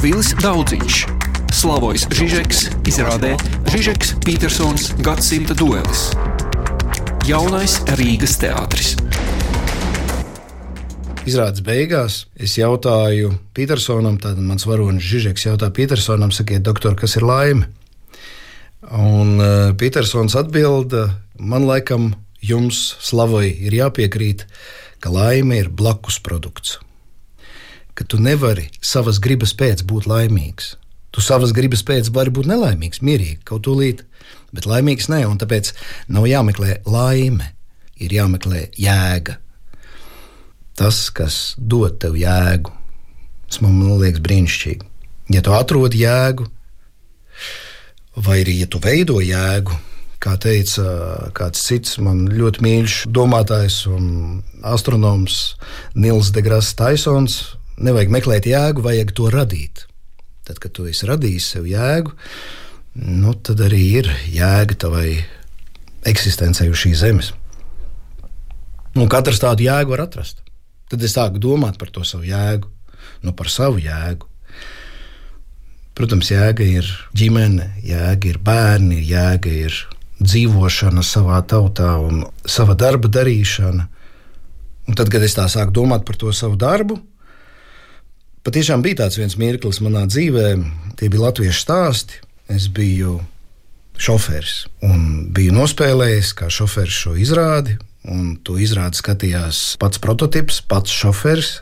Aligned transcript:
Vilis 0.00 0.30
Daudziņš, 0.40 0.94
Slavojs 1.52 2.06
Žižeks, 2.16 2.60
izrādē 2.88 3.34
Žižeks 3.68 4.14
Petersons 4.24 4.86
gadsimta 5.04 5.52
duelis. 5.52 6.06
Jaunais 7.28 7.74
Rīgas 8.00 8.38
teātris. 8.40 8.94
Izrādes 11.28 11.60
beigās 11.60 12.18
es 12.32 12.56
jautāju 12.56 13.34
Petersonam, 13.52 14.16
tad 14.16 14.40
mans 14.40 14.64
varonis 14.64 15.04
Žižeks 15.04 15.50
jautā 15.50 15.68
Petersonam, 15.68 16.32
sakiet, 16.32 16.64
doktor, 16.64 16.96
kas 16.96 17.20
ir 17.20 17.28
laime? 17.28 17.68
Un 18.88 19.36
uh, 19.36 19.76
Petersons 19.76 20.32
atbild, 20.32 20.96
man 21.36 21.68
laikam 21.68 22.14
jums, 22.40 22.94
Slavoj, 23.04 23.52
ir 23.52 23.82
jāpiekrīt, 23.84 24.48
ka 24.96 25.12
laime 25.12 25.60
ir 25.60 25.68
blakus 25.68 26.22
produkts. 26.24 26.80
Ka 27.94 28.06
tu 28.06 28.20
nevari 28.22 28.68
savas 28.80 29.18
gribas 29.22 29.52
pēc 29.56 29.84
būt 29.86 30.08
laimīgs. 30.10 30.74
Tu 31.10 31.22
savas 31.24 31.52
gribas 31.56 31.82
pēc 31.82 32.12
vari 32.14 32.30
būt 32.30 32.46
nelaimīgs, 32.46 33.02
mierīgi, 33.02 33.40
kaut 33.44 33.66
tūlīt, 33.66 34.04
bet 34.54 34.68
laimīgs 34.70 35.10
ne, 35.10 35.24
un 35.26 35.40
tāpēc 35.42 35.72
nav 36.08 36.28
jāmeklē 36.30 36.80
laime, 36.86 37.52
ir 37.98 38.14
jāmeklē 38.14 38.68
jēga 38.78 39.40
tas, 40.80 41.10
kas 41.12 41.36
dod 41.58 41.98
tev 42.00 42.16
jēgu. 42.16 42.72
Tas 43.50 43.60
man 43.60 43.82
liekas 44.00 44.22
brīnišķīgi. 44.24 44.86
Ja 45.34 45.42
tu 45.44 45.52
atrod 45.54 45.94
jēgu, 45.94 46.46
vai 48.16 48.40
arī 48.40 48.56
ja 48.62 48.68
tu 48.70 48.80
veido 48.82 49.18
jēgu, 49.22 49.76
kā 50.20 50.36
teica 50.40 50.84
kāds 51.36 51.62
cits 51.66 51.98
man 52.02 52.24
ļoti 52.32 52.64
mīļš 52.64 52.96
domātājs 53.12 53.82
un 53.90 54.06
astronoms 54.66 55.38
Nils 55.94 56.32
Degrāss 56.34 56.76
Taisons, 56.78 57.40
nevajag 57.80 58.12
meklēt 58.12 58.48
jēgu, 58.50 58.84
vajag 58.84 59.12
to 59.16 59.28
radīt. 59.32 59.84
Tad, 60.46 60.58
kad 60.62 60.74
tu 60.76 60.86
esi 60.90 61.08
radījis 61.08 61.50
sev 61.54 61.68
jēgu, 61.70 62.14
nu, 63.00 63.34
tad 63.34 63.60
arī 63.64 63.82
ir 64.00 64.10
jēga 64.32 64.76
tavai 64.86 65.20
eksistencei 66.10 66.70
uz 66.72 66.80
šīs 66.80 67.02
zemes. 67.02 67.32
Un 68.98 69.06
katrs 69.10 69.40
tādu 69.42 69.66
jēgu 69.66 69.94
var 69.94 70.06
atrast. 70.08 70.40
Tad 70.90 71.04
es 71.06 71.14
sāku 71.14 71.38
domāt 71.42 71.78
par 71.78 71.92
to 71.94 72.02
savu 72.06 72.26
jēgu, 72.26 72.66
nu 73.22 73.34
par 73.36 73.50
savu 73.52 73.78
jēgu. 73.82 74.26
Protams, 75.94 76.30
jēga 76.32 76.64
ir 76.64 76.88
ģimene, 77.16 77.68
jēga 77.84 78.30
ir 78.30 78.40
bērni, 78.42 78.98
jēga 79.04 79.52
ir 79.66 79.76
dzīvošana 80.20 81.04
savā 81.04 81.40
tautā 81.48 81.92
un 82.02 82.24
sava 82.48 82.74
darba 82.78 83.10
darīšana. 83.12 83.86
Un 84.88 84.98
tad, 84.98 85.12
kad 85.12 85.22
es 85.22 85.36
tā 85.36 85.46
sāku 85.52 85.74
domāt 85.76 86.06
par 86.08 86.18
to 86.18 86.32
savu 86.34 86.58
darbu, 86.58 86.98
patiešām 88.46 88.82
bija 88.84 89.02
tāds 89.04 89.18
viens 89.20 89.36
mirklis 89.40 89.80
manā 89.84 90.06
dzīvē, 90.10 90.48
tie 91.00 91.10
bija 91.12 91.28
latviešu 91.28 91.62
stāsti. 91.64 92.20
Es 92.50 92.66
biju 92.72 93.20
šoferis 94.00 94.64
un 94.82 95.28
biju 95.34 95.54
nospēlējis 95.54 96.32
kā 96.38 96.48
šoferis 96.50 96.96
šo 97.04 97.14
izrādi. 97.20 97.76
Un 98.10 98.38
to 98.42 98.56
izrādi 98.56 98.96
skatījās 98.96 99.76
pats 99.80 100.00
prototyps, 100.00 100.62
pats 100.64 100.92
šoferis. 100.94 101.60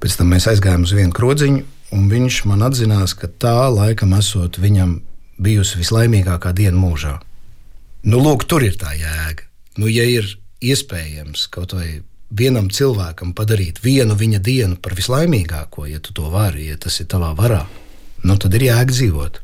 Pēc 0.00 0.16
tam 0.16 0.32
mēs 0.32 0.48
aizgājām 0.48 0.86
uz 0.88 0.94
vienu 0.96 1.12
krodziņu, 1.12 1.64
un 1.92 2.06
viņš 2.08 2.38
man 2.48 2.64
atzinās, 2.64 3.12
ka 3.12 3.28
tā 3.28 3.68
laikam 3.68 4.14
esot 4.16 4.56
viņam 4.62 4.96
bijusi 5.40 5.82
vislaimīgākā 5.82 6.54
diena 6.56 6.80
mūžā. 6.80 7.18
Nu, 8.08 8.20
lūk, 8.24 8.46
tur 8.48 8.64
ir 8.64 8.78
tā 8.80 8.94
jēga. 8.96 9.44
Nu, 9.76 9.90
ja 9.92 10.06
ir 10.08 10.24
iespējams 10.64 11.46
kaut 11.52 11.76
vai 11.76 12.00
vienam 12.30 12.70
cilvēkam 12.70 13.34
padarīt 13.36 13.82
vienu 13.84 14.16
viņa 14.18 14.40
dienu 14.42 14.78
par 14.82 14.94
vislaimīgāko, 14.98 15.86
ja 15.90 16.00
tu 16.00 16.14
to 16.16 16.30
vari, 16.30 16.70
ja 16.70 16.78
tas 16.80 17.00
ir 17.02 17.10
tavā 17.10 17.32
varā, 17.38 17.64
nu, 18.24 18.36
tad 18.38 18.54
ir 18.54 18.70
jēga 18.70 18.94
dzīvot. 18.94 19.42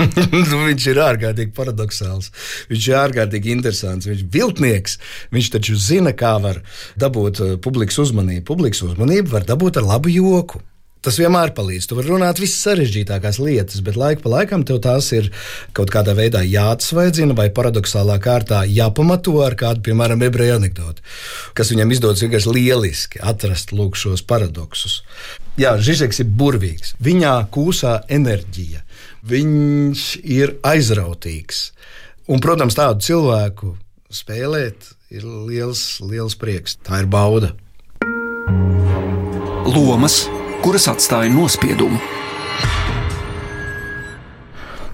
nu, 0.32 0.60
viņš 0.64 0.86
ir 0.92 1.00
ārkārtīgi 1.04 1.52
paradoxāls. 1.56 2.30
Viņš 2.70 2.88
ir 2.88 2.98
ārkārtīgi 3.02 3.52
interesants. 3.52 4.08
Viņš 4.08 4.22
ir 4.24 4.32
viltnieks. 4.32 4.96
Viņš 5.34 5.52
taču 5.56 5.76
zina, 5.76 6.14
kā 6.16 6.36
var 6.42 6.62
dabūt 7.00 7.42
uh, 7.44 7.54
publikas 7.62 8.00
uzmanību. 8.00 8.46
Publikas 8.48 8.80
uzmanību 8.86 9.34
var 9.34 9.44
dabūt 9.48 9.80
ar 9.80 9.88
labu 9.90 10.12
joku. 10.12 10.62
Tas 11.00 11.16
vienmēr 11.16 11.54
palīdz. 11.56 11.86
Tu 11.88 11.96
vari 11.96 12.10
runāt 12.12 12.40
visas 12.42 12.60
sarežģītākās 12.66 13.38
lietas, 13.40 13.80
bet 13.84 13.96
laika 13.96 14.20
pa 14.24 14.34
laikam 14.34 14.66
tev 14.68 14.82
tās 14.84 15.08
ir 15.16 15.30
kaut 15.76 15.88
kādā 15.92 16.12
veidā 16.18 16.42
jāatsvaidzina 16.44 17.36
vai 17.38 17.48
paradoxālā 17.56 18.18
kārtā 18.20 18.66
jāpamato 18.68 19.38
ar 19.40 19.56
kādu, 19.56 19.80
piemēram, 19.88 20.20
ebreju 20.26 20.58
anekdoti, 20.58 21.04
kas 21.56 21.72
viņam 21.72 21.94
izdodas 21.96 22.24
vienkārši 22.26 22.52
lieliski 22.52 23.22
atrast 23.32 23.72
lūk, 23.72 23.96
šos 23.96 24.20
paradoksus. 24.28 25.00
Jā, 25.60 25.74
Žižeks 25.80 26.20
ir 26.22 26.28
burvīgs. 26.36 26.94
Viņā 27.00 27.32
kūsā 27.52 28.02
enerģija 28.12 28.84
viņš 29.28 30.04
ir 30.24 30.58
aizrautīgs. 30.64 31.70
Un, 32.30 32.44
protams, 32.44 32.76
tādu 32.78 33.02
cilvēku 33.08 33.74
spēlēt 34.12 34.92
ir 35.10 35.24
liels, 35.24 35.82
liels 36.04 36.36
prieks. 36.38 36.76
Tā 36.84 37.02
ir 37.02 37.10
bauda. 37.10 37.54
Lomas, 39.70 40.24
kuras 40.60 40.84
atstāja 40.92 41.32
nospiedumu. 41.32 41.96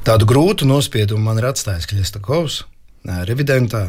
Tādu 0.06 0.26
grūtu 0.30 0.66
nospiedumu 0.68 1.24
man 1.26 1.40
ir 1.40 1.48
atstājis 1.48 1.88
Kļestakovs, 1.90 2.60
revidentā. 3.26 3.88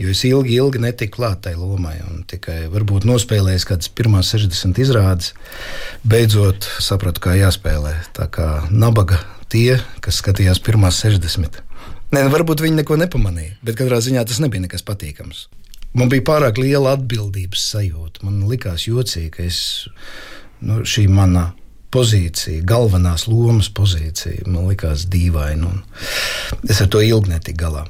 Jo 0.00 0.10
es 0.10 0.24
ilgi, 0.26 0.56
ilgi 0.58 0.80
netiku 0.82 1.20
klāt 1.20 1.44
tai 1.44 1.52
lomai, 1.54 1.98
tikai 2.26 2.64
varbūt 2.72 3.04
nospēlējis 3.06 3.66
kādas 3.68 3.90
pirmās 3.94 4.32
60 4.34 4.80
izrādes, 4.82 5.34
beidzot 6.02 6.66
sapratu, 6.82 7.22
kā 7.22 7.36
jāspēlē. 7.38 7.92
Tā 8.16 8.26
kā 8.32 8.48
nabaga 8.72 9.20
tie, 9.52 9.76
kas 10.02 10.18
skatījās 10.24 10.58
pirmās 10.64 10.98
60. 11.04 11.60
Nē, 12.14 12.24
nu, 12.24 12.32
varbūt 12.32 12.64
viņi 12.64 12.80
neko 12.80 12.98
nepamanīja, 13.04 13.58
bet 13.62 13.78
katrā 13.78 14.00
ziņā 14.02 14.24
tas 14.26 14.40
nebija 14.42 14.64
nekas 14.64 14.82
patīkams. 14.88 15.46
Man 15.94 16.10
bija 16.10 16.24
pārāk 16.26 16.58
liela 16.58 16.96
atbildības 16.96 17.68
sajūta. 17.70 18.24
Man 18.26 18.40
likās 18.50 18.88
jocīgi, 18.88 19.30
ka 19.36 19.44
es, 19.46 19.60
nu, 20.64 20.82
šī 20.88 21.06
mana 21.12 21.50
pozīcija, 21.94 22.64
galvenās 22.66 23.28
lomas 23.30 23.70
pozīcija, 23.70 24.48
man 24.50 24.68
likās 24.72 25.06
dīvaina. 25.10 25.70
Es 26.68 26.82
ar 26.82 26.90
to 26.90 27.02
ilgi 27.04 27.30
netiku 27.30 27.60
galā. 27.66 27.84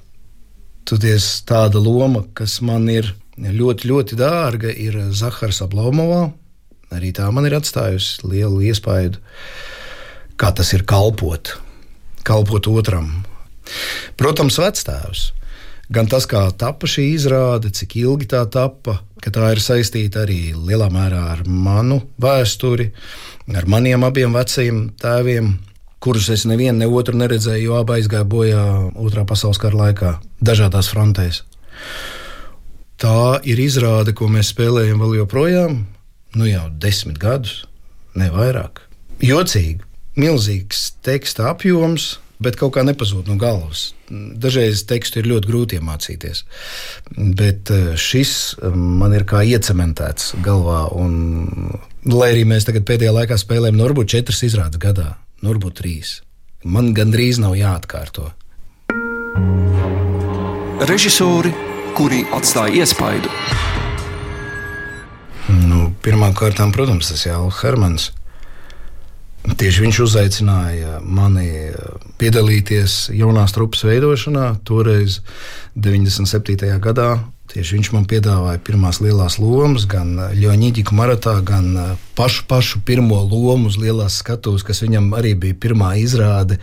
Toties 0.85 1.29
tāda 1.49 1.81
loma, 1.81 2.27
kas 2.37 2.59
man 2.61 2.91
ir 2.93 3.15
ļoti, 3.41 3.89
ļoti 3.89 4.19
dārga, 4.21 4.69
ir 4.69 4.99
Zahars 5.17 5.63
Ablomovā. 5.65 6.27
Arī 6.95 7.15
tā 7.17 7.31
man 7.33 7.49
ir 7.49 7.57
atstājusi 7.57 8.29
lielu 8.29 8.61
iespaidu 8.69 9.23
kā 10.41 10.51
tas 10.55 10.73
ir 10.75 10.85
kalpot, 10.89 11.55
kalpot 12.27 12.69
otram. 12.73 13.11
Protams, 14.21 14.59
vectēvs. 14.61 15.31
Gan 15.93 16.09
tas, 16.09 16.25
kā 16.25 16.47
tapa 16.57 16.89
šī 16.89 17.11
izrāde, 17.13 17.69
cik 17.75 17.99
ilgi 18.01 18.31
tā 18.33 18.41
tapa, 18.49 19.03
ka 19.21 19.33
tā 19.35 19.51
ir 19.53 19.61
saistīta 19.61 20.23
arī 20.25 20.55
lielā 20.57 20.89
mērā 20.93 21.21
ar 21.35 21.45
manu 21.45 22.01
vēsturi, 22.21 22.89
ar 23.53 23.69
maniem 23.69 24.07
abiem 24.07 24.33
vecajiem 24.33 24.81
tēviem, 25.01 25.53
kurus 26.05 26.31
es 26.33 26.45
nevienu 26.49 26.79
ne 26.81 26.89
otru 26.89 27.17
neredzēju, 27.21 27.69
jo 27.69 27.77
abi 27.81 27.99
aizgāja 27.99 28.25
bojā 28.29 28.65
Otrā 29.01 29.25
pasaules 29.29 29.61
kara 29.61 29.81
laikā, 29.87 30.17
dažādās 30.45 30.89
frontēs. 30.93 31.43
Tā 33.01 33.41
ir 33.45 33.61
izrāde, 33.61 34.15
ko 34.17 34.29
mēs 34.33 34.55
spēlējam 34.55 35.01
vēl 35.05 35.19
joprojām, 35.23 35.81
nu 36.37 36.49
jau 36.49 36.67
desmit 36.81 37.21
gadus, 37.21 37.65
ne 38.17 38.31
vairāk. 38.33 38.85
Jocīgi, 39.25 39.85
milzīgs 40.21 40.95
teksta 41.05 41.51
apjoms, 41.53 42.15
bet 42.45 42.59
kaut 42.61 42.75
kā 42.77 42.85
nepazūd 42.87 43.29
no 43.31 43.39
galvas. 43.41 43.93
Dažreiz 44.11 44.85
tekstu 44.89 45.21
ir 45.21 45.31
ļoti 45.33 45.51
grūti 45.51 45.79
iemācīties, 45.81 46.45
bet 47.41 47.73
eh, 47.75 47.95
šis 47.99 48.35
eh, 48.61 48.77
man 48.77 49.17
ir 49.17 49.27
kā 49.29 49.43
iecementēts 49.49 50.35
galvā. 50.45 50.85
Un, 51.01 51.73
lai 52.11 52.31
arī 52.35 52.47
mēs 52.49 52.69
tagad 52.69 52.87
pēdējā 52.89 53.15
laikā 53.17 53.39
spēlējam, 53.41 53.83
varbūt 53.85 54.15
četras 54.17 54.45
izrādes 54.47 54.81
gadā, 54.83 55.15
varbūt 55.45 55.81
trīs. 55.83 56.19
Man 56.65 56.95
gandrīz 56.97 57.41
nav 57.43 57.57
jāatkārto. 57.59 58.31
Režisori, 60.85 61.53
kuri 61.97 62.25
atstāja 62.35 62.83
iespaidu. 62.85 63.31
Nu, 65.49 65.91
Pirmkārt, 66.05 66.61
protams, 66.73 67.09
tas 67.13 67.25
ir 67.25 67.33
Jānis 67.33 67.61
Hermans. 67.63 68.11
Tieši 69.45 69.83
viņš 69.85 69.99
uzaicināja 70.01 70.99
mani 71.05 71.49
eh, 71.69 71.75
piedalīties 72.17 73.11
jaunās 73.13 73.53
trupas 73.53 73.85
veidošanā. 73.85 74.55
Toreiz, 74.65 75.19
97. 75.77 76.65
gadā, 76.81 77.11
tieši 77.53 77.77
viņš 77.77 77.91
man 77.93 78.07
piedāvāja 78.09 78.63
pirmās 78.65 79.03
lielās 79.05 79.37
lomas, 79.43 79.85
gan 79.91 80.17
Ļoņģiku 80.33 80.97
maratā, 80.97 81.37
gan 81.45 81.69
eh, 81.77 81.93
pašu, 82.17 82.47
pašu 82.49 82.81
pirmo 82.89 83.21
lomu 83.21 83.69
uz 83.69 83.77
lielās 83.77 84.17
skatuves, 84.25 84.65
kas 84.65 84.81
viņam 84.87 85.13
arī 85.21 85.35
bija 85.45 85.61
pirmā 85.67 85.93
izrāde 86.01 86.57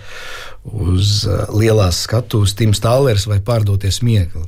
uz 0.65 1.21
eh, 1.29 1.45
lielās 1.53 2.01
skatuves, 2.07 2.57
Tims 2.57 2.81
Tālērs 2.81 3.29
vai 3.29 3.37
Pārdoties 3.45 4.01
Miegli, 4.01 4.47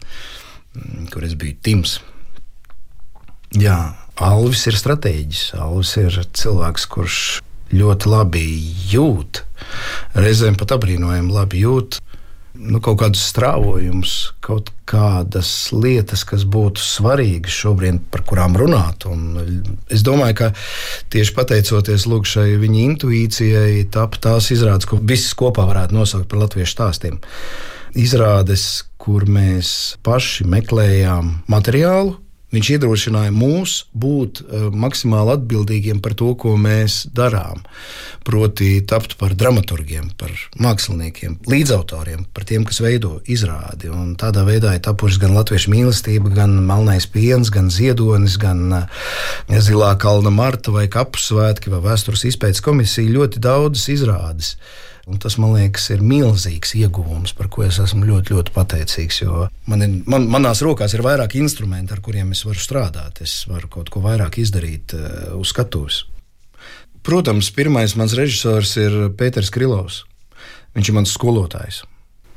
mm, 0.73 1.05
kur 1.13 1.29
es 1.29 1.37
biju 1.37 1.61
Tims. 1.61 1.99
Jā, 3.53 3.93
Alvis 4.17 4.65
ir 4.65 4.81
stratēģis. 4.81 5.51
Alvis 5.61 5.97
ir 6.01 6.23
cilvēks, 6.33 6.89
kurš 6.89 7.17
ļoti 7.73 8.09
labi 8.11 8.47
jūt, 8.93 9.43
reizēm 10.17 10.57
pat 10.59 10.75
apbrīnojami 10.77 11.33
labi 11.33 11.63
jūt 11.65 11.99
nu, 12.53 12.79
kaut 12.83 12.99
kādus 13.01 13.23
strāvojumus, 13.31 14.13
kaut 14.43 14.69
kādas 14.89 15.49
lietas, 15.73 16.23
kas 16.27 16.45
būtu 16.45 16.81
svarīgas 16.83 17.55
šobrīd, 17.63 17.99
par 18.13 18.23
kurām 18.29 18.57
runāt. 18.59 19.07
Un 19.09 19.73
es 19.91 20.05
domāju, 20.05 20.37
ka 20.37 20.49
tieši 21.13 21.35
pateicoties 21.37 22.07
lūk, 22.09 22.29
šai 22.29 22.53
viņa 22.61 22.83
intuīcijai, 22.87 23.85
tap 23.93 24.19
tās 24.21 24.51
izrādes, 24.53 24.89
ko 24.89 25.01
visas 25.01 25.33
kopā 25.39 25.65
varētu 25.69 25.97
nosaukt 25.97 26.29
par 26.29 26.45
latviešu 26.45 26.75
stāstiem. 26.75 27.21
Izrādes, 27.97 28.85
kur 29.01 29.25
mēs 29.29 29.97
paši 30.05 30.45
meklējām 30.49 31.33
materiālu, 31.51 32.17
Viņš 32.53 32.69
iedrošināja 32.75 33.33
mūs 33.33 33.71
būt 33.97 34.43
uh, 34.43 34.67
maksimāli 34.69 35.33
atbildīgiem 35.33 36.03
par 36.05 36.13
to, 36.19 36.29
ko 36.37 36.53
mēs 36.61 37.03
darām. 37.15 37.63
Proti, 38.23 38.75
tapt 38.87 39.17
par 39.17 39.33
dramaturgiem, 39.37 40.11
par 40.19 40.31
māksliniekiem, 40.61 41.39
līdzautoriem, 41.49 42.27
par 42.33 42.45
tiem, 42.49 42.67
kas 42.69 42.79
veido 42.83 43.17
izrādi. 43.25 43.89
Un 43.89 44.13
tādā 44.19 44.45
veidā 44.47 44.75
ir 44.77 44.85
tapušas 44.85 45.19
gan 45.23 45.33
latviešu 45.33 45.73
mīlestība, 45.73 46.31
gan 46.37 46.55
melnais 46.67 47.09
piens, 47.09 47.49
gan 47.53 47.73
ziedonis, 47.73 48.37
gan 48.41 48.63
uh, 48.83 49.03
zilā 49.49 49.95
kalna 50.01 50.31
marta 50.33 50.73
vai 50.75 50.85
kapu 50.93 51.21
svētki 51.21 51.73
vai 51.73 51.81
vēstures 51.89 52.27
izpētes 52.29 52.61
komisija. 52.63 53.17
Ļoti 53.17 53.41
daudzas 53.43 53.89
izrādes. 53.97 54.55
Un 55.03 55.19
tas, 55.19 55.35
man 55.35 55.51
liekas, 55.51 55.89
ir 55.91 55.99
milzīgs 55.99 56.77
ieguvums, 56.79 57.33
par 57.35 57.49
ko 57.51 57.65
es 57.65 57.75
esmu 57.83 58.05
ļoti, 58.07 58.37
ļoti 58.37 58.53
pateicīgs. 58.55 59.17
Man 59.67 59.83
ir, 59.83 59.97
man, 60.07 60.29
manās 60.31 60.61
rokās 60.63 60.95
ir 60.95 61.03
vairāk 61.03 61.35
instrumenti, 61.35 61.91
ar 61.91 61.99
kuriem 62.03 62.31
es 62.31 62.45
varu 62.47 62.61
strādāt. 62.63 63.19
Es 63.25 63.41
varu 63.49 63.67
kaut 63.73 63.91
ko 63.91 63.99
vairāk 64.05 64.39
izdarīt 64.39 64.95
uh, 64.95 65.33
uz 65.35 65.51
skatuves. 65.51 66.05
Protams, 67.03 67.49
pirmais 67.51 67.97
mans 67.99 68.15
režisors 68.15 68.77
ir 68.79 68.95
Pēters 69.19 69.51
Krilovs. 69.51 70.05
Viņš 70.73 70.89
ir 70.89 70.95
mans 70.95 71.11
skolotājs. 71.17 71.81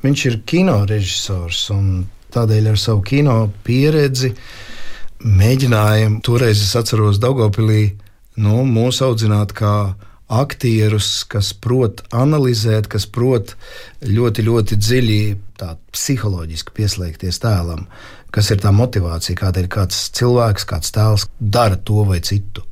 Viņš 0.03 0.25
ir 0.27 0.41
kino 0.51 0.81
režisors 0.91 1.69
un 1.71 2.09
tādēļ 2.35 2.73
ar 2.73 2.81
savu 2.83 3.05
kino 3.07 3.37
pieredzi 3.63 4.33
mēģināja 5.23 6.11
toreiz, 6.27 6.59
es 6.61 6.75
atceros, 6.77 7.23
Daugopilī 7.23 7.95
nu, 8.43 8.65
mūs 8.67 9.01
audzināt 9.07 9.55
kā 9.57 9.95
aktierus, 10.33 11.25
kas 11.31 11.53
prot 11.55 12.03
analizēt, 12.15 12.89
kas 12.91 13.07
prot 13.07 13.55
ļoti, 14.03 14.47
ļoti 14.47 14.79
dziļi 14.81 15.21
psiholoģiski 15.95 16.75
pieslēgties 16.77 17.41
tēlam, 17.43 17.87
kas 18.35 18.51
ir 18.51 18.61
tā 18.63 18.73
motivācija, 18.75 19.39
kādēļ 19.39 19.69
kāds 19.73 20.09
cilvēks, 20.19 20.67
kāds 20.69 20.93
tēls 20.95 21.29
dara 21.39 21.79
to 21.79 22.05
vai 22.09 22.21
citu. 22.21 22.67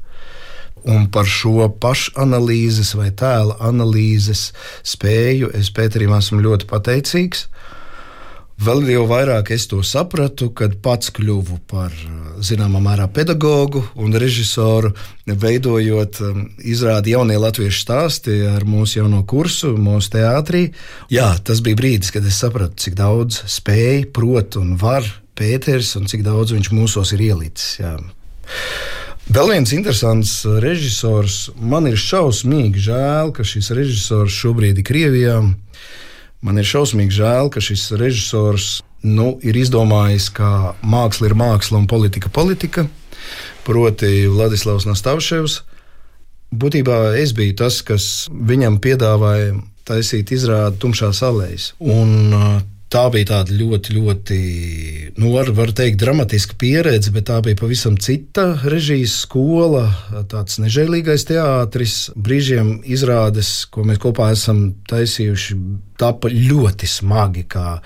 Un 0.85 1.07
par 1.09 1.25
šo 1.25 1.71
pašanalīzes 1.81 2.93
vai 2.99 3.09
tēla 3.17 3.57
analīzes 3.65 4.51
spēju 4.85 5.55
es 5.57 5.71
Pēterim 5.73 6.13
esmu 6.13 6.43
ļoti 6.45 6.69
pateicīgs. 6.69 7.47
Vēl 8.55 8.85
jau 8.87 9.03
vairāk 9.11 9.51
es 9.51 9.65
to 9.67 9.81
sapratu, 9.83 10.47
kad 10.55 10.77
pats 10.83 11.11
kļuvu 11.15 11.59
par 11.67 11.91
zināmā 12.39 12.79
mērā 12.85 13.09
pedagogu 13.11 13.83
un 13.99 14.15
režisoru, 14.15 14.93
veidojot 15.27 16.21
um, 16.23 16.45
izrādi 16.63 17.17
jaunie 17.17 17.35
latviešu 17.41 17.83
stāsti 17.83 18.37
ar 18.47 18.63
mūsu 18.69 19.01
jauno 19.01 19.25
kursu, 19.27 19.73
mūsu 19.75 20.15
teātrī. 20.15 20.69
Jā, 21.11 21.33
tas 21.43 21.65
bija 21.67 21.81
brīdis, 21.83 22.15
kad 22.15 22.27
es 22.31 22.39
sapratu, 22.39 22.79
cik 22.87 22.95
daudz 23.01 23.43
spēja, 23.51 24.07
prot 24.15 24.61
un 24.61 24.77
var 24.79 25.09
Pēters 25.35 25.97
un 25.99 26.07
cik 26.07 26.23
daudz 26.23 26.55
viņš 26.55 26.71
mūsos 26.71 27.11
ir 27.17 27.25
ielicis. 27.27 27.81
Jā. 27.81 27.97
Vēl 29.35 29.51
viens 29.51 29.73
interesants 29.75 30.45
režisors. 30.63 31.49
Man 31.59 31.89
ir 31.91 31.99
šausmīgi 31.99 32.87
žēl, 32.87 33.35
ka 33.35 33.43
šis 33.43 33.73
režisors 33.75 34.37
šobrīd 34.37 34.79
ir 34.79 34.87
Krievijā. 34.87 35.39
Man 36.45 36.61
ir 36.61 36.69
šausmīgi 36.69 37.17
žēl, 37.23 37.49
ka 37.53 37.63
šis 37.65 37.87
režisors 37.97 38.83
nu, 39.05 39.35
ir 39.45 39.57
izdomājis, 39.57 40.31
ka 40.37 40.75
māksla 40.85 41.31
ir 41.31 41.37
māksla 41.41 41.81
un 41.81 41.89
politika 41.89 42.33
politika. 42.33 42.85
Proti, 43.65 44.27
Vladislavs 44.29 44.85
Nastavševs. 44.89 45.63
Būtībā 46.55 46.99
es 47.19 47.33
biju 47.37 47.57
tas, 47.65 47.81
kas 47.87 48.29
viņam 48.31 48.77
piedāvāja 48.85 49.57
taisīt 49.89 50.33
izrādi 50.37 50.81
tumšās 50.85 51.23
alējas. 51.25 51.73
Un 51.81 52.29
tā 52.95 53.05
bija 53.11 53.31
tāda 53.33 53.55
ļoti, 53.59 53.95
ļoti, 53.97 54.39
nu, 55.19 55.33
var, 55.35 55.51
teikt, 55.75 55.99
dramatiska 56.03 56.57
pieredze, 56.61 57.11
bet 57.15 57.27
tā 57.31 57.41
bija 57.45 57.59
pavisam 57.59 57.97
cita 58.01 58.47
režijas 58.63 59.17
skola, 59.25 59.89
tāds 60.31 60.61
nežēlīgais 60.63 61.27
teātris. 61.31 61.97
Brīžiem 62.15 62.77
izrādes, 62.87 63.65
ko 63.75 63.87
mēs 63.89 64.01
kopā 64.03 64.31
esam 64.35 64.67
taisījuši, 64.91 65.59
tapa 66.01 66.31
ļoti 66.31 66.91
smagi, 66.91 67.47
kā 67.51 67.79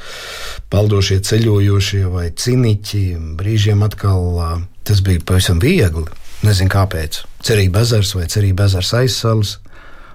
peldošie 0.72 1.20
ceļojošie 1.28 2.04
vai 2.12 2.28
ciniķi. 2.36 3.04
Brīžiem 3.38 3.84
atkal 3.86 4.66
tas 4.88 5.04
bija 5.04 5.24
pavisam 5.24 5.60
viegli. 5.62 6.08
Nezinu 6.46 6.70
kāpēc. 6.70 7.24
Cerība 7.42 7.82
ezers 7.82 8.12
vai 8.14 8.28
cerība 8.30 8.68
ezers 8.68 8.92
aizsals. 8.94 9.56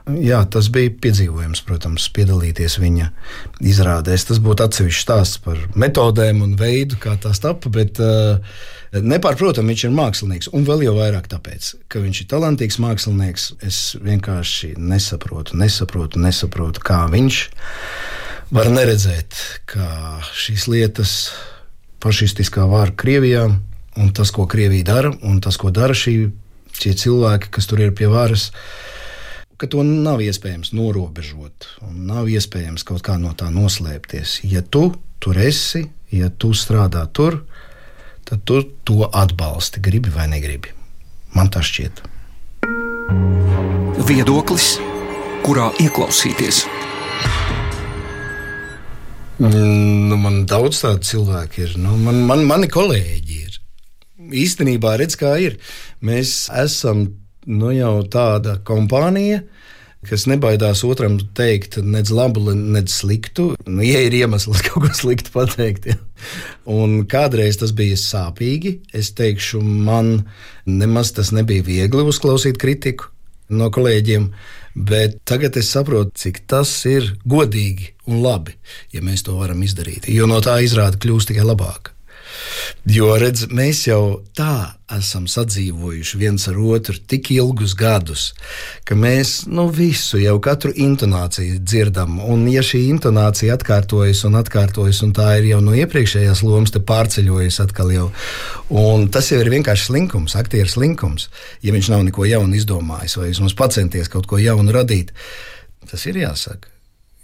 Jā, 0.04 0.42
tas 0.52 0.68
bija 0.74 0.92
piedzīvojums, 1.04 1.62
protams, 1.64 2.10
piedalīties 2.12 2.76
viņa 2.82 3.06
izrādēs. 3.64 4.26
Tas 4.28 4.42
būtu 4.44 4.66
atsevišķs 4.66 5.04
stāsts 5.06 5.40
par 5.44 5.62
metodēm 5.80 6.42
un 6.44 6.58
veidu, 6.60 6.98
kā 7.00 7.16
tās 7.24 7.40
tapa, 7.44 7.72
bet 7.72 8.02
uh, 8.04 8.42
nepārprotami 8.92 9.72
viņš 9.72 9.86
ir 9.88 9.96
mākslinieks. 9.96 10.52
Un 10.52 10.68
vēl 10.68 10.84
jau 10.90 10.98
vairāk 10.98 11.30
tāpēc, 11.32 11.72
ka 11.88 12.04
viņš 12.04 12.24
ir 12.24 12.30
talantīgs 12.36 12.82
mākslinieks. 12.84 13.48
Es 13.64 13.80
vienkārši 14.04 14.74
nesaprotu, 14.76 15.56
nesaprotu, 15.62 16.20
nesaprotu 16.20 16.84
kā 16.84 17.06
viņš 17.14 17.44
var 18.54 18.68
neredzēt, 18.76 19.40
kā 19.72 19.88
šīs 20.36 20.68
lietas 20.68 21.14
fašistiskā 22.04 22.68
vāra 22.68 22.92
Krievijā 22.92 23.48
un 23.96 24.12
tas, 24.14 24.32
ko 24.36 24.48
Krievija 24.48 24.84
dara, 24.84 25.14
un 25.24 25.40
tas, 25.42 25.58
ko 25.58 25.72
dara 25.74 25.96
šī, 25.98 26.16
šie 26.76 26.96
cilvēki, 26.98 27.52
kas 27.54 27.70
tur 27.70 27.84
ir 27.84 27.94
pie 27.96 28.10
varas 28.12 28.50
ka 29.58 29.70
to 29.70 29.84
nav 29.86 30.22
iespējams 30.24 30.74
norobežot 30.76 31.68
un 31.88 32.06
nav 32.10 32.30
iespējams 32.32 32.86
kaut 32.88 33.04
kā 33.06 33.18
no 33.22 33.34
tā 33.38 33.50
noslēpties. 33.54 34.42
Ja 34.50 34.64
tu 34.64 34.90
tur 35.24 35.40
esi, 35.40 35.86
ja 36.12 36.30
tu 36.30 36.54
strādā 36.58 37.06
tur, 37.14 37.44
tad 38.28 38.44
tu 38.48 38.62
to 38.84 39.08
atbalsti, 39.08 39.84
gribi 39.84 40.12
vai 40.14 40.28
negribi. 40.32 40.74
Man 41.34 41.50
tas 41.54 41.70
šķiet. 41.70 42.04
Viedoklis, 44.04 44.76
kurā 45.45 45.69
ieklausīties. 45.81 46.66
Nu, 49.44 50.18
man 50.22 50.44
daudz 50.50 50.83
tādu 50.83 51.07
cilvēku 51.07 51.64
ir. 51.64 51.76
Nu, 51.81 51.95
man, 51.98 52.22
man, 52.28 52.44
mani 52.48 52.69
kolēģi 52.72 53.40
ir. 53.48 53.57
Īstenībā 54.44 54.94
redz, 55.02 55.18
kā 55.19 55.33
ir. 55.42 55.57
Mēs 56.06 56.48
esam 56.54 57.07
nu, 57.50 57.71
jau 57.76 57.95
tāda 58.12 58.57
kompānija, 58.68 59.42
kas 60.07 60.26
nebaidās 60.28 60.83
otram 60.88 61.16
teikt 61.38 61.78
nec 61.83 62.12
labu, 62.12 62.44
nec 62.54 62.92
sliktu. 62.92 63.54
Nu, 63.68 63.83
ja 63.85 64.02
ir 64.04 64.16
iemesls 64.18 64.64
kaut 64.68 64.88
ko 64.88 64.92
sliktu 64.97 65.33
pateikt. 65.35 65.88
Ja. 65.94 66.00
Un 66.69 67.04
kādreiz 67.09 67.59
tas 67.62 67.76
bija 67.76 68.00
sāpīgi. 68.00 68.78
Es 68.95 69.14
teikšu, 69.18 69.62
man 69.64 70.28
nemaz 70.68 71.14
tas 71.16 71.31
nebija 71.35 71.66
viegli 71.68 72.06
uzklausīt 72.09 72.59
kritiku 72.62 73.12
no 73.54 73.69
kolēģiem. 73.73 74.30
Bet 74.73 75.19
tagad 75.30 75.57
es 75.62 75.69
saprotu, 75.69 76.16
cik 76.18 76.44
tas 76.50 76.71
ir 76.90 77.12
godīgi 77.30 77.92
un 78.09 78.23
labi, 78.26 78.56
ja 78.94 79.04
mēs 79.06 79.21
to 79.28 79.38
varam 79.38 79.62
izdarīt. 79.62 80.09
Jo 80.09 80.26
no 80.30 80.42
tā 80.42 80.57
izrāda 80.66 80.97
kļūst 80.97 81.30
tikai 81.30 81.45
labāk. 81.45 81.93
Jo 82.90 83.13
redz, 83.16 83.45
mēs 83.47 83.85
jau 83.87 84.23
tā 84.35 84.75
esam 84.94 85.23
sadzīvojuši 85.31 86.19
viens 86.19 86.44
ar 86.52 86.57
otru 86.59 86.97
tik 87.07 87.30
ilgus 87.31 87.75
gadus, 87.80 88.25
ka 88.87 88.97
mēs 88.99 89.45
nu, 89.47 89.69
visu, 89.73 90.19
jau 90.21 90.35
katru 90.44 90.73
intonāciju 90.75 91.61
dzirdam. 91.63 92.18
Un, 92.19 92.44
ja 92.52 92.63
šī 92.66 92.83
intonācija 92.90 93.56
atkārtojas 93.57 94.25
un 94.28 94.35
atkārtojas, 94.42 94.99
un 95.07 95.16
tā 95.16 95.30
ir 95.40 95.49
jau 95.54 95.61
no 95.63 95.78
iepriekšējās 95.80 96.44
lomas 96.44 96.75
pārceļojusies 96.75 97.61
atkal 97.63 97.94
jau, 97.95 98.09
un 98.83 99.07
tas 99.13 99.31
jau 99.31 99.40
ir 99.40 99.54
vienkārši 99.54 99.90
slinkums, 99.90 100.35
aktieru 100.40 100.69
slinkums, 100.69 101.30
ja 101.63 101.75
viņš 101.75 101.94
nav 101.94 102.06
neko 102.09 102.28
jaunu 102.30 102.59
izdomājis 102.59 103.18
vai 103.21 103.31
vismaz 103.31 103.56
pacenties 103.57 104.11
kaut 104.11 104.28
ko 104.28 104.42
jaunu 104.42 104.75
radīt. 104.75 105.16
Tas 105.87 106.06
ir 106.09 106.19
jāsaka. 106.19 106.72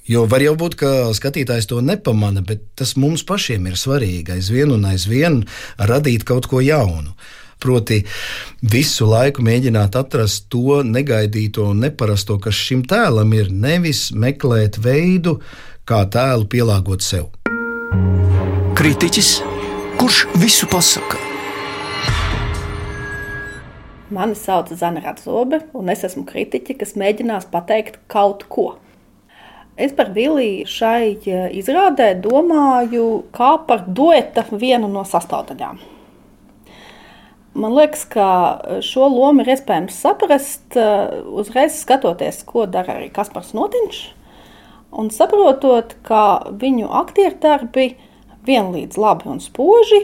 Jo 0.10 0.24
var 0.26 0.42
jau 0.42 0.56
būt, 0.58 0.74
ka 0.74 0.88
skatītājs 1.14 1.68
to 1.70 1.84
nepamana, 1.86 2.42
bet 2.42 2.64
tas 2.80 2.96
mums 2.98 3.22
pašiem 3.30 3.68
ir 3.70 3.76
svarīgi 3.78 4.34
aizvien 4.40 4.74
un 4.74 4.88
aizvien 4.90 5.44
radīt 5.78 6.26
kaut 6.26 6.48
ko 6.50 6.64
jaunu. 6.66 7.14
Proti, 7.62 8.00
visu 8.74 9.06
laiku 9.06 9.46
mēģināt 9.46 10.00
atrast 10.00 10.48
to 10.50 10.80
negaidīto 10.82 11.68
un 11.76 11.84
neparasto, 11.86 12.40
kas 12.42 12.58
šim 12.58 12.82
tēlam 12.90 13.36
ir, 13.38 13.54
nevis 13.54 14.08
meklēt 14.16 14.82
veidu, 14.82 15.38
kā 15.86 16.02
tēlu 16.10 16.50
pielāgot 16.50 17.06
sev. 17.06 17.30
Kritiķis, 18.80 19.34
kurš 20.02 20.26
visu 20.42 20.74
pasaka? 20.74 21.22
Mani 24.10 24.34
sauc 24.34 24.74
Zana 24.74 25.06
Ratzobe, 25.06 25.68
un 25.78 25.94
es 25.94 26.02
esmu 26.08 26.26
kritiķe, 26.26 26.80
kas 26.82 26.98
mēģinās 26.98 27.52
pateikt 27.54 28.02
kaut 28.10 28.48
ko. 28.50 28.72
Es 29.80 29.94
par 29.96 30.10
Viliju 30.12 30.68
šai 30.68 31.14
e, 31.24 31.38
izrādē 31.56 32.10
domāju 32.20 33.24
kā 33.32 33.54
par 33.64 33.86
dueta 33.88 34.44
vienu 34.52 34.90
no 34.92 35.06
sastāvdaļām. 35.08 35.80
Man 37.60 37.76
liekas, 37.78 38.04
ka 38.12 38.28
šo 38.84 39.08
lomu 39.08 39.46
ir 39.46 39.54
iespējams 39.56 40.02
saprast 40.04 40.76
e, 40.76 40.84
uzreiz 41.32 41.80
skatoties, 41.80 42.44
ko 42.44 42.68
dara 42.68 42.98
arī 43.00 43.08
Kaspars 43.16 43.56
Notiņš, 43.56 44.04
un 45.00 45.10
saprotot, 45.16 45.96
ka 46.04 46.24
viņu 46.60 46.92
aktieru 47.00 47.40
darbi 47.40 47.90
vienlīdz 48.50 49.00
labi 49.00 49.32
un 49.32 49.40
spoži 49.40 50.04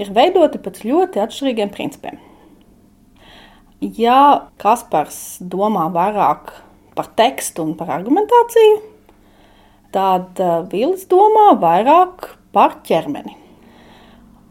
ir 0.00 0.12
veidoti 0.12 0.60
pēc 0.60 0.84
ļoti 0.84 1.24
atšķirīgiem 1.24 1.72
principiem. 1.72 2.20
Ja 3.80 4.50
Kaspars 4.60 5.38
domā 5.40 5.88
vairāk 5.96 6.58
par 6.94 7.14
tekstu 7.16 7.64
un 7.64 7.78
par 7.78 7.96
argumentāciju, 7.96 8.82
tad 9.94 10.42
uh, 10.42 10.62
Vils 10.70 11.06
domā 11.10 11.52
vairāk 11.62 12.28
par 12.54 12.80
ķermeni. 12.86 13.36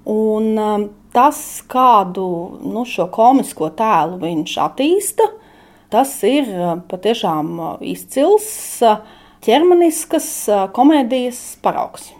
Un 0.10 0.50
um, 0.60 0.88
tas, 1.16 1.38
kādu 1.72 2.26
nu, 2.64 2.84
šo 2.88 3.10
komisko 3.14 3.70
tēlu 3.78 4.20
viņš 4.24 4.56
attīsta, 4.66 5.30
tas 5.94 6.16
ir 6.28 6.50
uh, 6.50 6.74
patiešām 6.90 7.54
izcils 7.94 8.50
ķermeniskas 9.44 10.28
komēdijas 10.76 11.46
paraugs. 11.64 12.14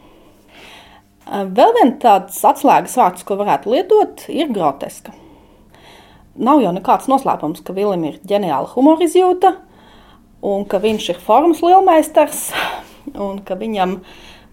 Vēl 1.24 1.72
viens 1.78 2.00
tāds 2.04 2.40
atslēgas 2.44 2.98
vārds, 3.00 3.24
ko 3.24 3.38
varētu 3.40 3.72
lietot, 3.72 4.26
ir 4.28 4.52
groteska. 4.52 5.14
Nav 6.34 6.60
jau 6.64 6.74
nekāds 6.76 7.08
noslēpums, 7.08 7.62
ka 7.64 7.76
Vilim 7.78 8.04
ir 8.10 8.18
ģeniāla 8.28 8.72
humora 8.74 9.06
izjūta, 9.06 9.54
un 10.44 10.66
ka 10.68 10.82
viņš 10.84 11.10
ir 11.14 11.22
formas 11.24 11.62
lielmeistars, 11.64 12.50
un 13.20 13.42
ka 13.46 13.58
viņam 13.60 14.00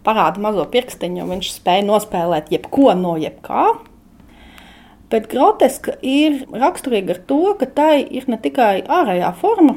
parāda 0.07 0.41
mazo 0.43 0.65
pirkstiņu, 0.73 1.25
un 1.25 1.35
viņš 1.37 1.53
spēja 1.59 1.85
nospēlēt 1.87 2.51
jebko 2.55 2.95
no 2.99 3.17
jebkā. 3.21 3.67
Bet 5.11 5.27
groteska 5.33 5.97
ir 6.07 6.45
raksturīga 6.55 7.17
ar 7.17 7.23
to, 7.27 7.43
ka 7.59 7.67
tai 7.67 7.95
ir 8.05 8.29
ne 8.31 8.39
tikai 8.39 8.85
ārējā 8.87 9.33
forma, 9.41 9.75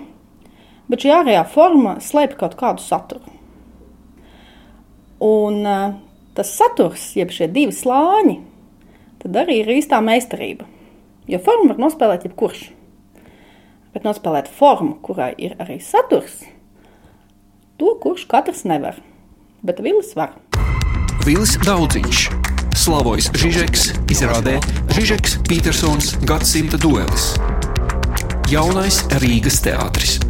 bet 0.92 1.04
šī 1.06 1.14
ārējā 1.16 1.46
forma 1.50 1.98
slēpj 2.06 2.38
kaut 2.38 2.58
kādu 2.60 2.86
saturu. 2.86 3.34
Un 5.24 5.64
tas 6.38 6.54
saturs, 6.54 7.14
jeb 7.18 7.34
šie 7.34 7.48
divi 7.50 7.74
slāņi, 7.74 8.38
tad 9.24 9.42
arī 9.42 9.62
ir 9.62 9.74
īstā 9.78 10.02
meistarība. 10.04 10.68
Jo 11.30 11.40
formu 11.40 11.72
var 11.72 11.80
nospēlēt 11.80 12.26
jebkurš. 12.28 12.66
Bet 13.94 14.06
nospēlēt 14.06 14.50
formu, 14.52 14.98
kurai 15.06 15.32
ir 15.38 15.54
arī 15.62 15.78
saturs, 15.82 16.42
to 17.78 17.96
kurš 18.02 18.26
katrs 18.32 18.64
nevar. 18.64 19.00
Bet 19.64 19.80
Vils 19.84 20.16
var. 20.16 20.36
Vils 21.24 21.56
Daudziņš, 21.64 22.24
Slavojs 22.76 23.30
Žižeks, 23.38 23.86
izrādē 24.12 24.58
Žižeks 24.92 25.38
Petersons 25.48 26.14
gadsimta 26.28 26.80
duelis. 26.82 27.34
Jaunais 28.52 29.04
Rīgas 29.24 29.62
teātris. 29.64 30.23